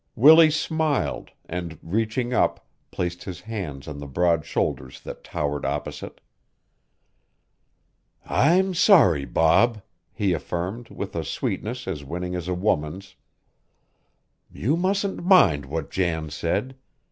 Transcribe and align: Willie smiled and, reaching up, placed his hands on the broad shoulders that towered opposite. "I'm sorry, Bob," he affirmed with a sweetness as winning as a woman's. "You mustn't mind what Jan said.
Willie 0.15 0.49
smiled 0.49 1.29
and, 1.45 1.77
reaching 1.83 2.33
up, 2.33 2.65
placed 2.89 3.23
his 3.25 3.41
hands 3.41 3.87
on 3.87 3.99
the 3.99 4.07
broad 4.07 4.45
shoulders 4.47 4.99
that 5.01 5.23
towered 5.23 5.63
opposite. 5.63 6.21
"I'm 8.25 8.73
sorry, 8.73 9.25
Bob," 9.25 9.83
he 10.11 10.33
affirmed 10.33 10.89
with 10.89 11.15
a 11.15 11.23
sweetness 11.23 11.87
as 11.87 12.03
winning 12.03 12.33
as 12.33 12.47
a 12.47 12.55
woman's. 12.55 13.13
"You 14.51 14.75
mustn't 14.75 15.23
mind 15.23 15.67
what 15.67 15.91
Jan 15.91 16.31
said. 16.31 16.77